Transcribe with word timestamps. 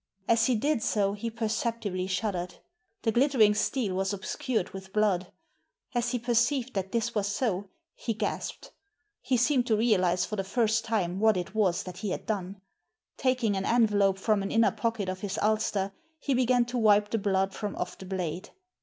As 0.27 0.47
he 0.47 0.55
did 0.55 0.81
so 0.81 1.13
he 1.13 1.29
perceptibly 1.29 2.07
shuddered. 2.07 2.55
The 3.03 3.11
glittering 3.11 3.53
steel 3.53 3.93
was 3.93 4.13
obscured 4.13 4.71
with 4.71 4.91
blood. 4.93 5.31
As 5.93 6.09
he 6.09 6.17
perceived 6.17 6.73
that 6.73 6.91
this 6.91 7.13
was 7.13 7.27
so 7.27 7.69
he 7.93 8.15
gasped. 8.15 8.71
He 9.21 9.37
seemed 9.37 9.67
to 9.67 9.77
realise 9.77 10.25
for 10.25 10.37
the 10.37 10.43
first 10.43 10.83
time 10.85 11.19
what 11.19 11.37
it 11.37 11.53
was 11.53 11.83
that 11.83 11.97
he 11.97 12.09
had 12.09 12.25
done. 12.25 12.61
Taking 13.17 13.55
an 13.55 13.63
envelope 13.67 14.17
from 14.17 14.41
an 14.41 14.49
inner 14.49 14.71
pocket 14.71 15.07
of 15.07 15.19
his 15.21 15.37
ulster 15.39 15.91
he 16.19 16.33
began 16.33 16.65
to 16.65 16.79
wipe 16.79 17.11
the 17.11 17.19
blood 17.19 17.53
from 17.53 17.75
off 17.75 17.95
the 17.99 18.07
blade. 18.07 18.49